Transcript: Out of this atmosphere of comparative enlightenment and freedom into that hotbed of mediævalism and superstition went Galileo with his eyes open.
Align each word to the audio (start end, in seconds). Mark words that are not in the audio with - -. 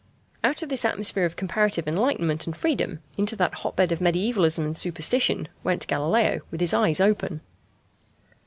Out 0.43 0.63
of 0.63 0.69
this 0.69 0.83
atmosphere 0.83 1.25
of 1.25 1.35
comparative 1.35 1.87
enlightenment 1.87 2.47
and 2.47 2.57
freedom 2.57 3.01
into 3.19 3.35
that 3.35 3.53
hotbed 3.53 3.91
of 3.91 3.99
mediævalism 3.99 4.65
and 4.65 4.75
superstition 4.75 5.47
went 5.63 5.85
Galileo 5.85 6.41
with 6.49 6.59
his 6.59 6.73
eyes 6.73 6.99
open. 6.99 7.39